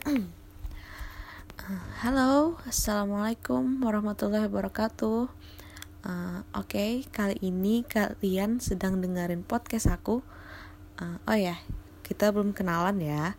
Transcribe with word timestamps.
Halo, 2.00 2.56
assalamualaikum 2.64 3.84
warahmatullahi 3.84 4.48
wabarakatuh. 4.48 5.28
Uh, 6.00 6.40
Oke, 6.56 6.56
okay, 6.56 6.92
kali 7.12 7.36
ini 7.44 7.84
kalian 7.84 8.64
sedang 8.64 9.04
dengerin 9.04 9.44
podcast 9.44 9.92
aku. 9.92 10.24
Uh, 10.96 11.20
oh 11.28 11.36
ya, 11.36 11.60
kita 12.00 12.32
belum 12.32 12.56
kenalan 12.56 13.04
ya. 13.04 13.36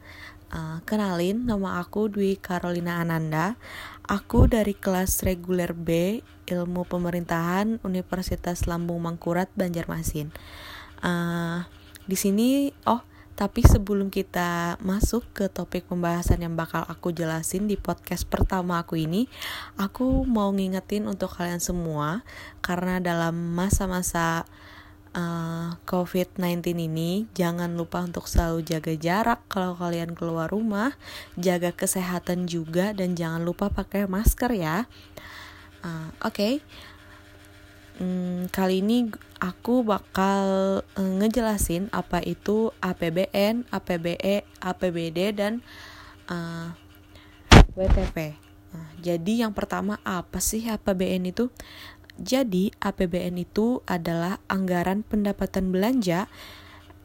Uh, 0.54 0.86
kenalin, 0.86 1.50
nama 1.50 1.82
aku 1.82 2.14
Dwi 2.14 2.38
Carolina 2.38 3.02
Ananda. 3.02 3.58
Aku 4.06 4.46
dari 4.46 4.78
kelas 4.78 5.26
reguler 5.26 5.74
B 5.74 6.22
Ilmu 6.46 6.86
Pemerintahan 6.86 7.82
Universitas 7.82 8.70
Lambung 8.70 9.02
Mangkurat 9.02 9.50
Banjarmasin. 9.58 10.30
Uh, 11.02 11.66
di 12.06 12.14
sini, 12.14 12.70
oh 12.86 13.02
tapi 13.34 13.66
sebelum 13.66 14.12
kita 14.14 14.76
masuk 14.84 15.26
ke 15.34 15.46
topik 15.48 15.88
pembahasan 15.88 16.44
yang 16.44 16.54
bakal 16.54 16.84
aku 16.86 17.10
jelasin 17.16 17.66
di 17.66 17.80
podcast 17.80 18.28
pertama 18.28 18.82
aku 18.82 19.00
ini, 19.00 19.26
aku 19.80 20.24
mau 20.28 20.52
ngingetin 20.52 21.08
untuk 21.08 21.34
kalian 21.34 21.64
semua 21.64 22.22
karena 22.60 23.02
dalam 23.02 23.34
masa-masa 23.34 24.46
uh, 25.16 25.76
COVID-19 25.88 26.64
ini 26.76 27.26
jangan 27.34 27.74
lupa 27.74 28.04
untuk 28.04 28.28
selalu 28.28 28.64
jaga 28.64 28.94
jarak 28.96 29.40
kalau 29.48 29.74
kalian 29.76 30.14
keluar 30.14 30.52
rumah, 30.52 30.96
jaga 31.40 31.72
kesehatan 31.74 32.46
juga 32.46 32.92
dan 32.92 33.16
jangan 33.16 33.44
lupa 33.44 33.72
pakai 33.72 34.08
masker 34.08 34.52
ya. 34.54 34.86
Uh, 35.82 36.14
Oke. 36.22 36.36
Okay 36.36 36.56
hmm, 38.00 38.54
kali 38.54 38.80
ini 38.86 39.12
aku 39.42 39.82
bakal 39.82 40.44
uh, 40.86 41.14
ngejelasin 41.20 41.90
apa 41.90 42.22
itu 42.22 42.70
APBN, 42.80 43.66
APBE, 43.74 44.46
APBD 44.62 45.34
dan 45.34 45.66
uh, 46.30 46.72
eh, 47.52 47.66
WTP. 47.76 48.38
Nah, 48.72 48.90
jadi 49.02 49.44
yang 49.48 49.52
pertama 49.52 50.00
apa 50.06 50.40
sih 50.40 50.64
APBN 50.70 51.34
itu? 51.34 51.50
Jadi 52.22 52.70
APBN 52.78 53.42
itu 53.42 53.82
adalah 53.90 54.38
anggaran 54.48 55.02
pendapatan 55.02 55.74
belanja 55.74 56.30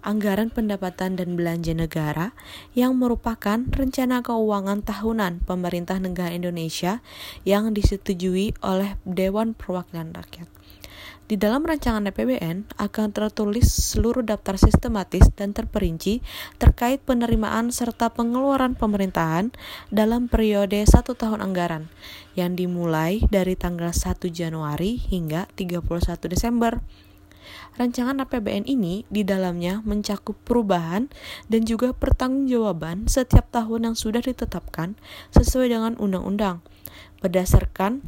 anggaran 0.06 0.54
pendapatan 0.54 1.18
dan 1.18 1.34
belanja 1.34 1.74
negara 1.74 2.30
yang 2.78 2.94
merupakan 2.94 3.58
rencana 3.66 4.22
keuangan 4.22 4.86
tahunan 4.86 5.42
pemerintah 5.42 5.98
negara 5.98 6.30
Indonesia 6.30 7.02
yang 7.42 7.74
disetujui 7.74 8.54
oleh 8.62 8.94
Dewan 9.02 9.58
Perwakilan 9.58 10.14
Rakyat. 10.14 10.46
Di 11.26 11.34
dalam 11.34 11.66
rancangan 11.66 12.06
APBN 12.06 12.78
akan 12.78 13.08
tertulis 13.10 13.66
seluruh 13.66 14.22
daftar 14.22 14.54
sistematis 14.54 15.26
dan 15.34 15.50
terperinci 15.50 16.22
terkait 16.62 17.02
penerimaan 17.02 17.74
serta 17.74 18.14
pengeluaran 18.14 18.78
pemerintahan 18.78 19.50
dalam 19.90 20.30
periode 20.30 20.78
satu 20.86 21.18
tahun 21.18 21.42
anggaran 21.42 21.90
yang 22.38 22.54
dimulai 22.54 23.26
dari 23.26 23.58
tanggal 23.58 23.90
1 23.90 24.22
Januari 24.30 25.02
hingga 25.02 25.50
31 25.58 25.82
Desember. 26.30 26.78
Rancangan 27.74 28.22
APBN 28.22 28.62
ini 28.70 29.02
di 29.10 29.26
dalamnya 29.26 29.82
mencakup 29.82 30.38
perubahan 30.46 31.10
dan 31.50 31.66
juga 31.66 31.90
pertanggungjawaban 31.90 33.10
setiap 33.10 33.50
tahun 33.50 33.90
yang 33.90 33.96
sudah 33.98 34.22
ditetapkan 34.22 34.94
sesuai 35.34 35.74
dengan 35.74 35.98
undang-undang 35.98 36.62
berdasarkan 37.18 38.06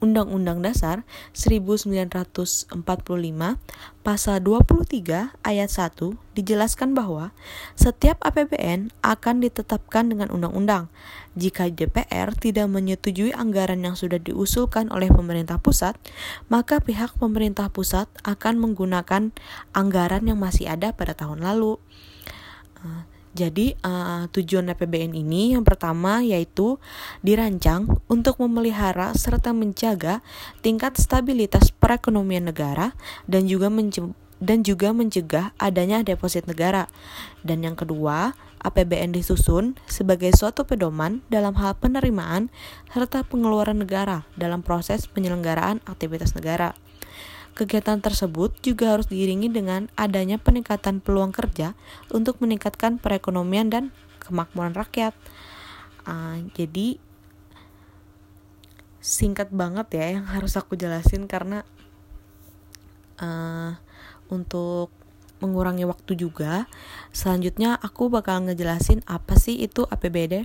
Undang-Undang 0.00 0.64
Dasar 0.64 1.04
1945 1.36 2.72
pasal 4.00 4.36
23 4.40 5.36
ayat 5.44 5.70
1 5.70 6.16
dijelaskan 6.34 6.96
bahwa 6.96 7.36
setiap 7.76 8.16
APBN 8.24 8.90
akan 9.04 9.44
ditetapkan 9.44 10.08
dengan 10.08 10.32
undang-undang. 10.32 10.88
Jika 11.36 11.68
DPR 11.68 12.32
tidak 12.32 12.66
menyetujui 12.72 13.36
anggaran 13.36 13.84
yang 13.84 13.94
sudah 13.94 14.18
diusulkan 14.18 14.88
oleh 14.88 15.12
pemerintah 15.12 15.60
pusat, 15.60 15.94
maka 16.48 16.80
pihak 16.80 17.14
pemerintah 17.20 17.68
pusat 17.68 18.08
akan 18.24 18.56
menggunakan 18.58 19.30
anggaran 19.76 20.24
yang 20.24 20.40
masih 20.40 20.72
ada 20.72 20.96
pada 20.96 21.12
tahun 21.12 21.44
lalu. 21.44 21.76
Jadi 23.30 23.78
uh, 23.86 24.26
tujuan 24.34 24.74
APBN 24.74 25.14
ini 25.14 25.54
yang 25.54 25.62
pertama 25.62 26.18
yaitu 26.18 26.82
dirancang 27.22 27.86
untuk 28.10 28.42
memelihara 28.42 29.14
serta 29.14 29.54
menjaga 29.54 30.18
tingkat 30.66 30.98
stabilitas 30.98 31.70
perekonomian 31.70 32.50
negara 32.50 32.98
dan 33.30 33.46
juga 33.46 33.70
dan 34.40 34.64
juga 34.66 34.90
mencegah 34.90 35.54
adanya 35.60 36.02
deposit 36.02 36.48
negara. 36.50 36.90
Dan 37.46 37.62
yang 37.62 37.78
kedua, 37.78 38.34
APBN 38.60 39.14
disusun 39.14 39.78
sebagai 39.86 40.32
suatu 40.34 40.66
pedoman 40.66 41.22
dalam 41.30 41.54
hal 41.56 41.76
penerimaan 41.78 42.50
serta 42.90 43.22
pengeluaran 43.24 43.78
negara 43.78 44.26
dalam 44.34 44.60
proses 44.64 45.06
penyelenggaraan 45.06 45.80
aktivitas 45.86 46.34
negara. 46.34 46.74
Kegiatan 47.58 48.00
tersebut 48.00 48.56
juga 48.64 48.96
harus 48.96 49.10
diiringi 49.10 49.52
dengan 49.52 49.90
adanya 49.98 50.40
peningkatan 50.40 51.02
peluang 51.04 51.34
kerja 51.34 51.76
untuk 52.08 52.40
meningkatkan 52.40 52.96
perekonomian 52.96 53.68
dan 53.68 53.84
kemakmuran 54.22 54.72
rakyat. 54.72 55.12
Uh, 56.06 56.46
jadi 56.56 56.96
singkat 59.00 59.48
banget 59.48 59.96
ya 59.96 60.06
yang 60.20 60.28
harus 60.28 60.60
aku 60.60 60.76
jelasin 60.76 61.24
karena 61.24 61.64
uh, 63.20 63.76
untuk 64.28 64.92
mengurangi 65.40 65.88
waktu 65.88 66.14
juga. 66.14 66.68
Selanjutnya 67.10 67.80
aku 67.80 68.12
bakal 68.12 68.44
ngejelasin 68.44 69.00
apa 69.08 69.40
sih 69.40 69.56
itu 69.56 69.88
APBD. 69.88 70.44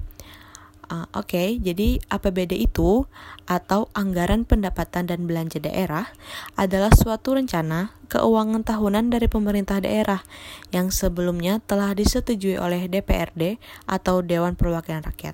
Uh, 0.86 1.10
Oke, 1.18 1.34
okay, 1.34 1.50
jadi 1.58 1.98
APBD 2.14 2.62
itu 2.62 3.10
atau 3.50 3.90
Anggaran 3.98 4.46
Pendapatan 4.46 5.10
dan 5.10 5.26
Belanja 5.26 5.58
Daerah 5.58 6.14
adalah 6.54 6.94
suatu 6.94 7.34
rencana 7.34 7.90
keuangan 8.06 8.62
tahunan 8.62 9.10
dari 9.10 9.26
pemerintah 9.26 9.82
daerah 9.82 10.22
yang 10.70 10.94
sebelumnya 10.94 11.58
telah 11.66 11.98
disetujui 11.98 12.62
oleh 12.62 12.86
DPRD 12.86 13.58
atau 13.90 14.22
Dewan 14.22 14.54
Perwakilan 14.54 15.02
Rakyat. 15.02 15.34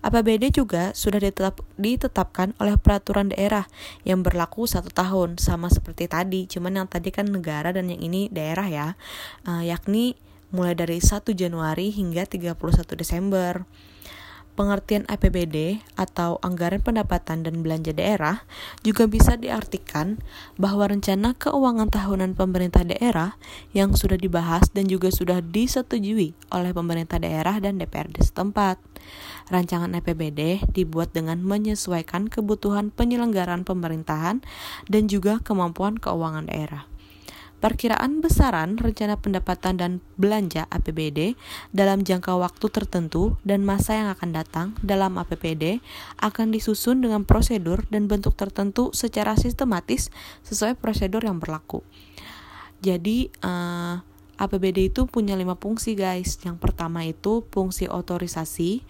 APBD 0.00 0.48
juga 0.48 0.96
sudah 0.96 1.20
ditetap, 1.20 1.60
ditetapkan 1.76 2.56
oleh 2.56 2.80
peraturan 2.80 3.30
daerah 3.30 3.68
yang 4.02 4.24
berlaku 4.24 4.64
satu 4.64 4.88
tahun 4.88 5.36
sama 5.36 5.68
seperti 5.68 6.08
tadi, 6.08 6.48
cuman 6.48 6.82
yang 6.82 6.88
tadi 6.88 7.12
kan 7.12 7.28
negara 7.28 7.70
dan 7.70 7.92
yang 7.92 8.00
ini 8.00 8.32
daerah 8.32 8.66
ya, 8.66 8.88
uh, 9.44 9.60
yakni 9.60 10.16
mulai 10.50 10.74
dari 10.74 10.98
1 10.98 11.30
Januari 11.36 11.92
hingga 11.92 12.24
31 12.26 12.58
Desember. 12.96 13.68
Pengertian 14.58 15.06
APBD 15.06 15.80
atau 15.94 16.42
Anggaran 16.42 16.82
Pendapatan 16.82 17.46
dan 17.46 17.62
Belanja 17.62 17.94
Daerah 17.94 18.42
juga 18.82 19.06
bisa 19.06 19.38
diartikan 19.38 20.18
bahwa 20.58 20.90
rencana 20.90 21.38
keuangan 21.38 21.88
tahunan 21.88 22.34
pemerintah 22.34 22.82
daerah 22.82 23.38
yang 23.70 23.94
sudah 23.94 24.18
dibahas 24.18 24.68
dan 24.74 24.90
juga 24.90 25.14
sudah 25.14 25.38
disetujui 25.38 26.34
oleh 26.50 26.70
pemerintah 26.74 27.22
daerah 27.22 27.62
dan 27.62 27.78
DPRD 27.78 28.20
setempat. 28.26 28.82
Rancangan 29.48 29.94
APBD 29.94 30.66
dibuat 30.74 31.14
dengan 31.14 31.38
menyesuaikan 31.40 32.26
kebutuhan 32.26 32.90
penyelenggaraan 32.90 33.62
pemerintahan 33.62 34.42
dan 34.90 35.02
juga 35.06 35.38
kemampuan 35.40 35.96
keuangan 35.96 36.50
daerah. 36.50 36.89
Perkiraan 37.60 38.24
besaran 38.24 38.80
rencana 38.80 39.20
pendapatan 39.20 39.76
dan 39.76 39.92
belanja 40.16 40.64
APBD 40.72 41.36
dalam 41.76 42.00
jangka 42.00 42.40
waktu 42.40 42.72
tertentu 42.72 43.36
dan 43.44 43.68
masa 43.68 44.00
yang 44.00 44.08
akan 44.08 44.32
datang 44.32 44.68
dalam 44.80 45.20
APBD 45.20 45.84
akan 46.24 46.56
disusun 46.56 47.04
dengan 47.04 47.28
prosedur 47.28 47.84
dan 47.92 48.08
bentuk 48.08 48.32
tertentu 48.32 48.96
secara 48.96 49.36
sistematis 49.36 50.08
sesuai 50.48 50.80
prosedur 50.80 51.20
yang 51.20 51.36
berlaku. 51.36 51.84
Jadi, 52.80 53.28
uh, 53.44 54.00
eh, 54.00 54.10
APBD 54.40 54.88
itu 54.88 55.04
punya 55.04 55.36
lima 55.36 55.52
fungsi 55.52 55.92
guys. 55.92 56.40
Yang 56.40 56.64
pertama 56.64 57.04
itu 57.04 57.44
fungsi 57.52 57.92
otorisasi, 57.92 58.80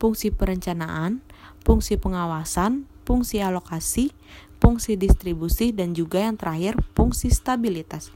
fungsi 0.00 0.32
perencanaan, 0.32 1.20
fungsi 1.60 2.00
pengawasan, 2.00 2.88
fungsi 3.04 3.44
alokasi, 3.44 4.16
fungsi 4.64 4.96
distribusi, 4.96 5.76
dan 5.76 5.92
juga 5.92 6.24
yang 6.24 6.40
terakhir 6.40 6.80
fungsi 6.96 7.28
stabilitas. 7.28 8.08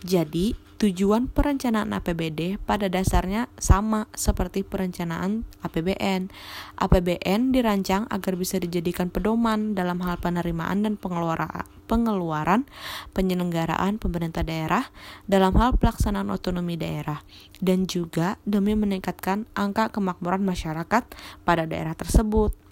Jadi, 0.00 0.56
tujuan 0.80 1.32
perencanaan 1.32 1.96
APBD 1.96 2.60
pada 2.60 2.92
dasarnya 2.92 3.48
sama 3.56 4.04
seperti 4.12 4.66
perencanaan 4.66 5.48
APBN. 5.64 6.28
APBN 6.76 7.56
dirancang 7.56 8.04
agar 8.12 8.36
bisa 8.36 8.60
dijadikan 8.60 9.08
pedoman 9.08 9.72
dalam 9.72 10.02
hal 10.04 10.20
penerimaan 10.20 10.84
dan 10.84 11.00
pengeluaran, 11.00 12.68
penyelenggaraan 13.16 13.96
pemerintah 13.96 14.44
daerah 14.44 14.88
dalam 15.24 15.56
hal 15.56 15.76
pelaksanaan 15.80 16.28
otonomi 16.28 16.76
daerah 16.76 17.24
dan 17.64 17.88
juga 17.88 18.36
demi 18.44 18.76
meningkatkan 18.76 19.48
angka 19.56 19.88
kemakmuran 19.88 20.44
masyarakat 20.44 21.04
pada 21.48 21.64
daerah 21.64 21.96
tersebut. 21.96 22.63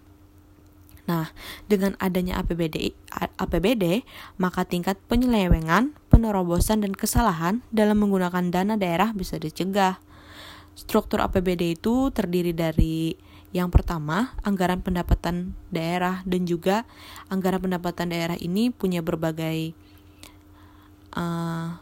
Nah, 1.03 1.35
dengan 1.67 1.99
adanya 1.99 2.39
APBD, 2.39 2.95
APBD, 3.35 4.07
maka 4.39 4.63
tingkat 4.63 5.03
penyelewengan, 5.11 5.99
penerobosan, 6.07 6.87
dan 6.87 6.95
kesalahan 6.95 7.67
dalam 7.75 7.99
menggunakan 7.99 8.55
dana 8.55 8.79
daerah 8.79 9.11
bisa 9.11 9.35
dicegah. 9.35 9.99
Struktur 10.79 11.21
APBD 11.21 11.75
itu 11.75 12.15
terdiri 12.15 12.55
dari 12.55 13.19
yang 13.53 13.69
pertama, 13.69 14.33
anggaran 14.41 14.81
pendapatan 14.81 15.53
daerah 15.69 16.25
dan 16.25 16.49
juga 16.49 16.89
anggaran 17.29 17.61
pendapatan 17.61 18.09
daerah 18.09 18.39
ini 18.41 18.73
punya 18.73 19.05
berbagai 19.05 19.77
uh, 21.13 21.77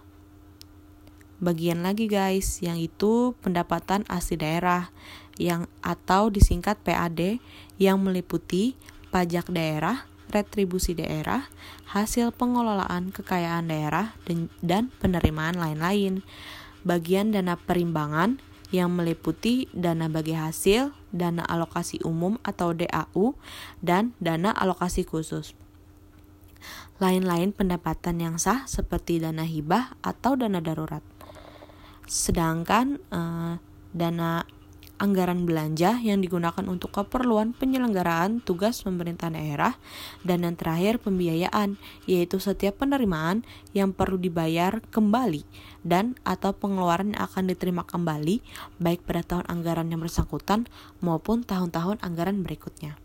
bagian 1.39 1.87
lagi 1.87 2.11
guys, 2.11 2.59
yang 2.59 2.75
itu 2.75 3.39
pendapatan 3.39 4.03
asli 4.11 4.35
daerah 4.35 4.91
yang 5.39 5.71
atau 5.81 6.29
disingkat 6.29 6.83
PAD 6.83 7.39
yang 7.79 8.03
meliputi 8.03 8.75
pajak 9.11 9.51
daerah, 9.51 10.07
retribusi 10.31 10.95
daerah, 10.95 11.51
hasil 11.91 12.31
pengelolaan 12.35 13.11
kekayaan 13.11 13.67
daerah 13.67 14.15
dan, 14.63 14.95
penerimaan 15.03 15.59
lain-lain. 15.59 16.23
Bagian 16.87 17.35
dana 17.35 17.61
perimbangan 17.61 18.41
yang 18.71 18.95
meliputi 18.95 19.67
dana 19.75 20.07
bagi 20.07 20.39
hasil, 20.39 20.95
dana 21.11 21.43
alokasi 21.45 22.01
umum 22.07 22.39
atau 22.47 22.71
DAU, 22.73 23.35
dan 23.83 24.15
dana 24.23 24.55
alokasi 24.55 25.03
khusus. 25.03 25.59
Lain-lain 27.03 27.51
pendapatan 27.51 28.23
yang 28.23 28.37
sah 28.39 28.65
seperti 28.71 29.19
dana 29.19 29.43
hibah 29.43 29.99
atau 30.01 30.39
dana 30.39 30.63
darurat. 30.63 31.03
Sedangkan 32.07 33.03
eh, 33.11 33.55
dana 33.91 34.47
anggaran 35.01 35.49
belanja 35.49 35.97
yang 36.05 36.21
digunakan 36.21 36.63
untuk 36.69 36.93
keperluan 36.93 37.57
penyelenggaraan 37.57 38.45
tugas 38.45 38.85
pemerintah 38.85 39.33
daerah, 39.33 39.81
dan 40.23 40.45
yang 40.45 40.55
terakhir 40.61 41.01
pembiayaan, 41.01 41.81
yaitu 42.05 42.37
setiap 42.37 42.85
penerimaan 42.85 43.43
yang 43.73 43.97
perlu 43.97 44.21
dibayar 44.21 44.85
kembali 44.93 45.43
dan 45.81 46.21
atau 46.29 46.53
pengeluaran 46.53 47.17
yang 47.17 47.25
akan 47.25 47.49
diterima 47.49 47.89
kembali 47.89 48.45
baik 48.77 49.03
pada 49.09 49.25
tahun 49.25 49.49
anggaran 49.49 49.89
yang 49.89 50.05
bersangkutan 50.05 50.69
maupun 51.01 51.41
tahun-tahun 51.43 52.05
anggaran 52.05 52.45
berikutnya. 52.45 53.01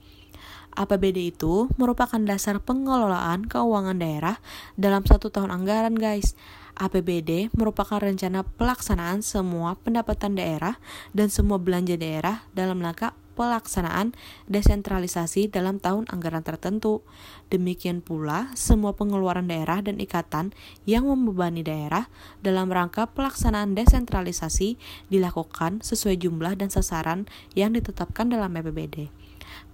APBD 0.76 1.32
itu 1.32 1.72
merupakan 1.80 2.20
dasar 2.20 2.60
pengelolaan 2.60 3.48
keuangan 3.48 3.96
daerah 3.96 4.44
dalam 4.76 5.08
satu 5.08 5.32
tahun 5.32 5.52
anggaran, 5.52 5.96
guys. 5.96 6.36
APBD 6.76 7.56
merupakan 7.56 8.04
rencana 8.04 8.44
pelaksanaan 8.44 9.24
semua 9.24 9.80
pendapatan 9.80 10.36
daerah 10.36 10.76
dan 11.16 11.32
semua 11.32 11.56
belanja 11.56 11.96
daerah 11.96 12.44
dalam 12.52 12.84
rangka 12.84 13.16
pelaksanaan 13.36 14.16
desentralisasi 14.52 15.52
dalam 15.52 15.78
tahun 15.80 16.08
anggaran 16.12 16.44
tertentu. 16.44 17.04
Demikian 17.52 18.04
pula, 18.04 18.52
semua 18.60 18.96
pengeluaran 18.96 19.48
daerah 19.48 19.84
dan 19.84 20.00
ikatan 20.00 20.56
yang 20.88 21.08
membebani 21.08 21.62
daerah 21.62 22.08
dalam 22.44 22.72
rangka 22.72 23.12
pelaksanaan 23.12 23.76
desentralisasi 23.76 24.80
dilakukan 25.12 25.80
sesuai 25.80 26.20
jumlah 26.20 26.60
dan 26.60 26.72
sasaran 26.72 27.28
yang 27.54 27.76
ditetapkan 27.76 28.32
dalam 28.32 28.52
APBD. 28.56 29.25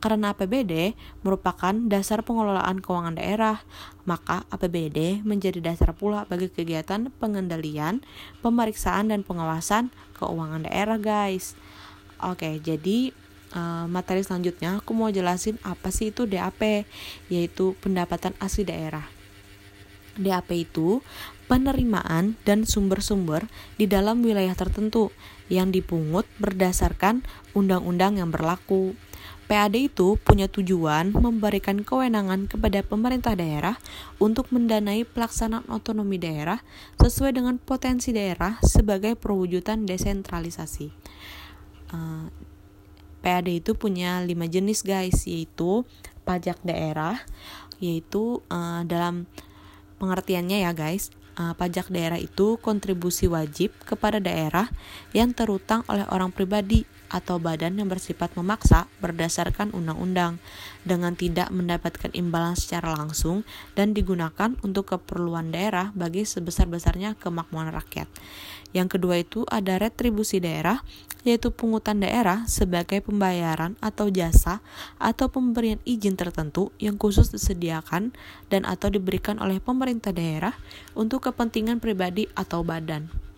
Karena 0.02 0.34
APBD 0.34 0.98
merupakan 1.22 1.78
dasar 1.86 2.26
pengelolaan 2.26 2.82
keuangan 2.82 3.22
daerah, 3.22 3.62
maka 4.10 4.50
APBD 4.50 5.22
menjadi 5.22 5.62
dasar 5.62 5.94
pula 5.94 6.26
bagi 6.26 6.50
kegiatan 6.50 7.14
pengendalian, 7.22 8.02
pemeriksaan, 8.42 9.14
dan 9.14 9.22
pengawasan 9.22 9.94
keuangan 10.18 10.66
daerah, 10.66 10.98
guys. 10.98 11.54
Oke, 12.18 12.58
jadi 12.66 13.14
uh, 13.54 13.86
materi 13.86 14.26
selanjutnya 14.26 14.82
aku 14.82 14.98
mau 14.98 15.14
jelasin 15.14 15.62
apa 15.62 15.94
sih 15.94 16.10
itu 16.10 16.26
DAP, 16.26 16.90
yaitu 17.30 17.78
pendapatan 17.78 18.34
asli 18.42 18.66
daerah. 18.66 19.06
DAP 20.18 20.50
itu 20.52 21.00
penerimaan 21.48 22.36
dan 22.44 22.68
sumber-sumber 22.68 23.48
di 23.76 23.88
dalam 23.88 24.24
wilayah 24.24 24.56
tertentu 24.56 25.12
yang 25.52 25.72
dipungut 25.72 26.24
berdasarkan 26.40 27.24
undang-undang 27.56 28.20
yang 28.20 28.32
berlaku. 28.32 28.96
PAD 29.52 29.92
itu 29.92 30.16
punya 30.24 30.48
tujuan 30.48 31.12
memberikan 31.12 31.84
kewenangan 31.84 32.48
kepada 32.48 32.88
pemerintah 32.88 33.36
daerah 33.36 33.76
untuk 34.16 34.48
mendanai 34.48 35.04
pelaksanaan 35.04 35.68
otonomi 35.68 36.16
daerah 36.16 36.64
sesuai 36.96 37.36
dengan 37.36 37.60
potensi 37.60 38.16
daerah 38.16 38.64
sebagai 38.64 39.20
perwujudan 39.20 39.84
desentralisasi. 39.84 40.88
Uh, 41.92 42.32
PAD 43.20 43.52
itu 43.52 43.76
punya 43.76 44.24
lima 44.24 44.48
jenis 44.48 44.88
guys, 44.88 45.28
yaitu 45.28 45.84
pajak 46.24 46.56
daerah, 46.64 47.20
yaitu 47.84 48.40
uh, 48.48 48.88
dalam 48.88 49.28
pengertiannya 50.00 50.64
ya 50.64 50.72
guys, 50.72 51.12
uh, 51.36 51.52
pajak 51.60 51.92
daerah 51.92 52.24
itu 52.24 52.56
kontribusi 52.64 53.28
wajib 53.28 53.76
kepada 53.84 54.24
daerah 54.24 54.72
yang 55.12 55.36
terutang 55.36 55.84
oleh 55.92 56.08
orang 56.08 56.32
pribadi 56.32 56.88
atau 57.12 57.38
badan 57.38 57.76
yang 57.76 57.92
bersifat 57.92 58.32
memaksa 58.40 58.88
berdasarkan 59.04 59.76
undang-undang 59.76 60.40
dengan 60.88 61.14
tidak 61.14 61.52
mendapatkan 61.52 62.10
imbalan 62.16 62.56
secara 62.56 62.96
langsung 62.96 63.44
dan 63.76 63.92
digunakan 63.92 64.56
untuk 64.64 64.96
keperluan 64.96 65.52
daerah 65.52 65.92
bagi 65.92 66.24
sebesar-besarnya 66.24 67.20
kemakmuran 67.20 67.76
rakyat. 67.76 68.08
Yang 68.72 68.98
kedua 68.98 69.20
itu 69.20 69.44
ada 69.52 69.76
retribusi 69.76 70.40
daerah, 70.40 70.80
yaitu 71.28 71.52
pungutan 71.52 72.00
daerah 72.00 72.48
sebagai 72.48 73.04
pembayaran 73.04 73.76
atau 73.84 74.08
jasa 74.08 74.64
atau 74.98 75.28
pemberian 75.28 75.78
izin 75.84 76.16
tertentu 76.16 76.72
yang 76.80 76.96
khusus 76.96 77.30
disediakan 77.30 78.16
dan 78.48 78.64
atau 78.64 78.88
diberikan 78.88 79.38
oleh 79.38 79.60
pemerintah 79.60 80.16
daerah 80.16 80.56
untuk 80.96 81.30
kepentingan 81.30 81.84
pribadi 81.84 82.32
atau 82.34 82.64
badan. 82.64 83.31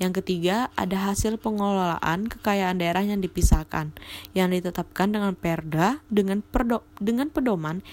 Yang 0.00 0.24
ketiga, 0.24 0.72
ada 0.80 1.12
hasil 1.12 1.36
pengelolaan 1.36 2.24
kekayaan 2.24 2.80
daerah 2.80 3.04
yang 3.04 3.20
dipisahkan, 3.20 3.92
yang 4.32 4.48
ditetapkan 4.48 5.12
dengan 5.12 5.36
perda 5.36 6.00
dengan, 6.08 6.40
perdo, 6.40 6.80
dengan 6.96 7.28
pedoman 7.28 7.84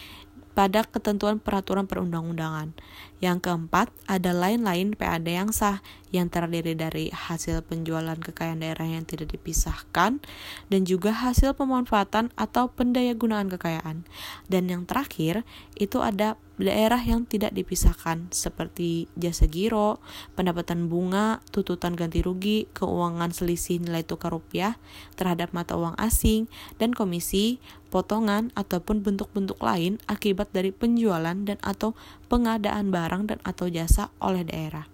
pada 0.55 0.87
ketentuan 0.87 1.37
peraturan 1.37 1.85
perundang-undangan. 1.85 2.73
Yang 3.17 3.49
keempat, 3.49 3.89
ada 4.05 4.29
lain-lain 4.29 4.93
PAD 4.93 5.25
yang 5.25 5.49
sah 5.49 5.81
yang 6.11 6.31
terdiri 6.31 6.77
dari 6.77 7.11
hasil 7.11 7.65
penjualan 7.67 8.15
kekayaan 8.15 8.63
daerah 8.63 8.87
yang 8.87 9.03
tidak 9.03 9.35
dipisahkan 9.35 10.23
dan 10.71 10.81
juga 10.87 11.11
hasil 11.11 11.57
pemanfaatan 11.57 12.31
atau 12.39 12.71
pendayagunaan 12.71 13.51
kekayaan. 13.51 14.07
Dan 14.47 14.71
yang 14.71 14.87
terakhir, 14.87 15.43
itu 15.75 15.99
ada 15.99 16.39
daerah 16.57 16.97
yang 16.97 17.29
tidak 17.29 17.53
dipisahkan 17.53 18.33
seperti 18.33 19.05
jasa 19.13 19.45
giro, 19.45 20.01
pendapatan 20.33 20.89
bunga, 20.89 21.43
tututan 21.53 21.93
ganti 21.93 22.25
rugi, 22.25 22.65
keuangan 22.73 23.29
selisih 23.29 23.77
nilai 23.77 24.01
tukar 24.01 24.33
rupiah 24.33 24.81
terhadap 25.19 25.53
mata 25.53 25.77
uang 25.77 25.93
asing, 26.01 26.49
dan 26.81 26.97
komisi, 26.97 27.61
potongan, 27.93 28.49
ataupun 28.57 29.05
bentuk-bentuk 29.05 29.61
lain 29.61 30.01
akibat 30.09 30.49
dari 30.49 30.73
penjualan 30.73 31.37
dan 31.45 31.61
atau 31.61 31.93
pengadaan 32.25 32.89
barang 32.89 33.06
dan 33.07 33.39
atau 33.47 33.71
jasa 33.71 34.11
oleh 34.19 34.43
daerah. 34.43 34.85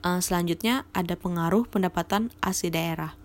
Uh, 0.00 0.18
selanjutnya 0.18 0.88
ada 0.96 1.12
pengaruh 1.14 1.68
pendapatan 1.68 2.32
asli 2.40 2.72
daerah 2.72 3.20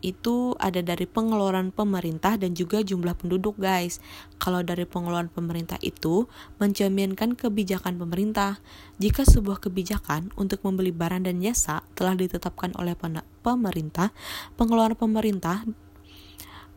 itu 0.00 0.56
ada 0.56 0.80
dari 0.80 1.04
pengeluaran 1.04 1.72
pemerintah 1.72 2.40
dan 2.40 2.56
juga 2.56 2.80
jumlah 2.80 3.16
penduduk 3.16 3.60
guys. 3.60 4.00
Kalau 4.40 4.64
dari 4.64 4.88
pengeluaran 4.88 5.28
pemerintah 5.28 5.76
itu 5.84 6.26
mencerminkan 6.56 7.36
kebijakan 7.36 8.00
pemerintah. 8.00 8.58
Jika 8.96 9.28
sebuah 9.28 9.60
kebijakan 9.60 10.32
untuk 10.36 10.64
membeli 10.64 10.92
barang 10.92 11.28
dan 11.28 11.40
jasa 11.44 11.84
telah 11.96 12.16
ditetapkan 12.16 12.72
oleh 12.80 12.96
pemerintah, 13.44 14.12
pengeluaran 14.56 14.96
pemerintah 14.96 15.64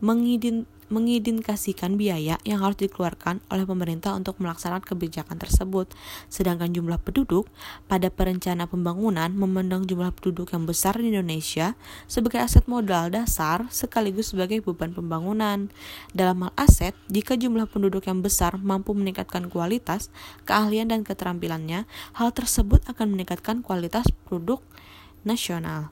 mengidin 0.04 0.68
mengidentifikasikan 0.92 1.96
biaya 1.96 2.36
yang 2.44 2.60
harus 2.60 2.76
dikeluarkan 2.76 3.40
oleh 3.48 3.64
pemerintah 3.64 4.12
untuk 4.12 4.36
melaksanakan 4.36 4.84
kebijakan 4.84 5.40
tersebut. 5.40 5.88
Sedangkan 6.28 6.76
jumlah 6.76 7.00
penduduk 7.00 7.48
pada 7.88 8.12
perencana 8.12 8.68
pembangunan 8.68 9.32
memandang 9.32 9.88
jumlah 9.88 10.12
penduduk 10.12 10.52
yang 10.52 10.68
besar 10.68 11.00
di 11.00 11.08
Indonesia 11.08 11.72
sebagai 12.04 12.44
aset 12.44 12.68
modal 12.68 13.08
dasar 13.08 13.64
sekaligus 13.72 14.36
sebagai 14.36 14.60
beban 14.60 14.92
pembangunan. 14.92 15.72
Dalam 16.12 16.46
hal 16.46 16.52
aset, 16.54 16.92
jika 17.08 17.34
jumlah 17.34 17.64
penduduk 17.64 18.04
yang 18.04 18.20
besar 18.20 18.60
mampu 18.60 18.92
meningkatkan 18.92 19.48
kualitas, 19.48 20.12
keahlian 20.44 20.92
dan 20.92 21.00
keterampilannya, 21.02 21.88
hal 22.14 22.28
tersebut 22.36 22.84
akan 22.86 23.16
meningkatkan 23.16 23.64
kualitas 23.64 24.04
produk 24.28 24.60
nasional. 25.24 25.90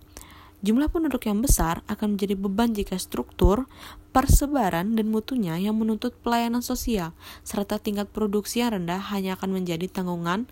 Jumlah 0.63 0.95
penduduk 0.95 1.27
yang 1.27 1.43
besar 1.43 1.83
akan 1.91 2.15
menjadi 2.15 2.39
beban 2.39 2.71
jika 2.71 2.95
struktur, 2.95 3.67
persebaran, 4.15 4.95
dan 4.95 5.11
mutunya 5.11 5.59
yang 5.59 5.75
menuntut 5.75 6.15
pelayanan 6.23 6.63
sosial, 6.63 7.19
serta 7.43 7.83
tingkat 7.83 8.07
produksi 8.15 8.63
yang 8.63 8.79
rendah 8.79 9.03
hanya 9.11 9.35
akan 9.35 9.59
menjadi 9.59 9.91
tanggungan 9.91 10.47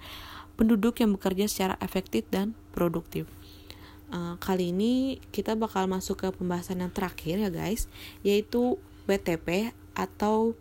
penduduk 0.59 0.99
yang 0.99 1.14
bekerja 1.14 1.47
secara 1.47 1.75
efektif 1.79 2.26
dan 2.26 2.59
produktif. 2.75 3.31
Uh, 4.11 4.35
kali 4.43 4.75
ini 4.75 5.23
kita 5.31 5.55
bakal 5.55 5.87
masuk 5.87 6.26
ke 6.26 6.29
pembahasan 6.35 6.83
yang 6.83 6.90
terakhir 6.90 7.38
ya 7.38 7.50
guys, 7.55 7.87
yaitu 8.26 8.83
WTP 9.07 9.71
atau 9.95 10.59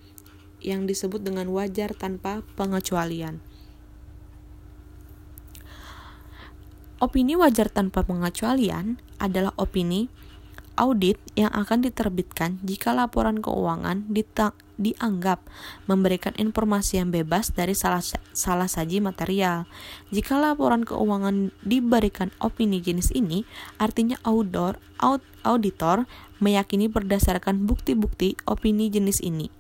yang 0.61 0.85
disebut 0.85 1.25
dengan 1.25 1.49
wajar 1.49 1.97
tanpa 1.97 2.45
pengecualian. 2.53 3.41
Opini 7.01 7.33
wajar 7.33 7.73
tanpa 7.73 8.05
pengecualian 8.05 9.08
adalah 9.19 9.53
opini 9.59 10.09
audit 10.79 11.19
yang 11.35 11.51
akan 11.51 11.83
diterbitkan 11.83 12.63
jika 12.63 12.95
laporan 12.95 13.43
keuangan 13.43 14.07
dianggap 14.79 15.43
memberikan 15.91 16.31
informasi 16.39 17.03
yang 17.03 17.11
bebas 17.11 17.51
dari 17.51 17.75
salah, 17.75 17.99
salah 18.31 18.71
saji 18.71 19.03
material. 19.03 19.67
Jika 20.15 20.39
laporan 20.39 20.87
keuangan 20.87 21.51
diberikan 21.67 22.31
opini 22.39 22.79
jenis 22.79 23.11
ini, 23.11 23.43
artinya 23.75 24.15
auditor, 24.23 24.79
auditor 25.43 26.07
meyakini 26.39 26.87
berdasarkan 26.87 27.67
bukti-bukti 27.67 28.39
opini 28.47 28.87
jenis 28.87 29.19
ini 29.19 29.58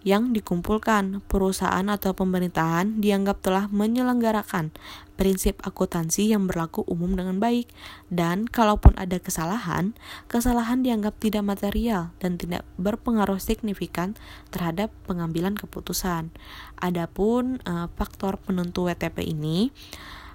yang 0.00 0.32
dikumpulkan, 0.32 1.20
perusahaan 1.28 1.84
atau 1.92 2.16
pemerintahan 2.16 3.04
dianggap 3.04 3.44
telah 3.44 3.68
menyelenggarakan 3.68 4.72
prinsip 5.20 5.60
akuntansi 5.60 6.32
yang 6.32 6.48
berlaku 6.48 6.80
umum 6.88 7.12
dengan 7.12 7.36
baik, 7.36 7.68
dan 8.08 8.48
kalaupun 8.48 8.96
ada 8.96 9.20
kesalahan, 9.20 9.92
kesalahan 10.32 10.80
dianggap 10.80 11.20
tidak 11.20 11.44
material 11.44 12.16
dan 12.24 12.40
tidak 12.40 12.64
berpengaruh 12.80 13.36
signifikan 13.36 14.16
terhadap 14.48 14.88
pengambilan 15.04 15.60
keputusan. 15.60 16.32
Adapun 16.80 17.60
uh, 17.68 17.92
faktor 18.00 18.40
penentu 18.40 18.88
WTP 18.88 19.28
ini 19.28 19.68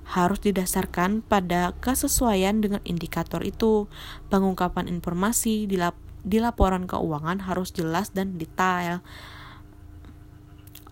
harus 0.06 0.38
didasarkan 0.38 1.26
pada 1.26 1.74
kesesuaian 1.82 2.62
dengan 2.62 2.86
indikator 2.86 3.42
itu. 3.42 3.90
Pengungkapan 4.30 4.86
informasi 4.86 5.66
di, 5.66 5.82
lap 5.82 5.98
di 6.22 6.38
laporan 6.38 6.86
keuangan 6.86 7.50
harus 7.50 7.74
jelas 7.74 8.14
dan 8.14 8.38
detail 8.38 9.02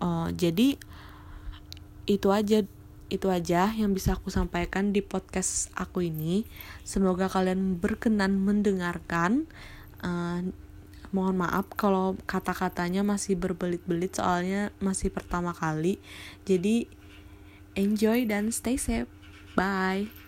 uh, 0.03 0.27
jadi 0.36 0.75
itu 2.03 2.27
aja 2.36 2.67
itu 3.07 3.27
aja 3.29 3.69
yang 3.72 3.93
bisa 3.93 4.17
aku 4.17 4.33
sampaikan 4.33 4.91
di 4.91 5.00
podcast 5.05 5.69
aku 5.77 6.03
ini. 6.03 6.43
Semoga 6.81 7.29
kalian 7.31 7.79
berkenan 7.79 8.41
mendengarkan. 8.41 9.48
Uh, 10.03 10.51
mohon 11.13 11.38
maaf 11.38 11.69
kalau 11.77 12.17
kata-katanya 12.25 13.05
masih 13.05 13.38
berbelit-belit 13.38 14.17
soalnya 14.17 14.74
masih 14.81 15.13
pertama 15.13 15.53
kali. 15.53 16.01
Jadi 16.43 16.89
enjoy 17.77 18.25
dan 18.25 18.50
stay 18.50 18.81
safe. 18.81 19.10
Bye 19.53 20.22